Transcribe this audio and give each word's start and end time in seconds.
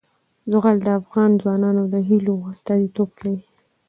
زغال 0.51 0.77
د 0.83 0.87
افغان 0.99 1.31
ځوانانو 1.41 1.83
د 1.93 1.95
هیلو 2.09 2.35
استازیتوب 2.51 3.09
کوي. 3.19 3.41